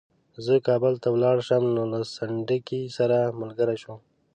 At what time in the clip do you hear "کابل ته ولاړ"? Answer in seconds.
0.67-1.37